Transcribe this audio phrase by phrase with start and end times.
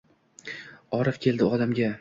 [1.01, 1.89] Orif keldi olamga.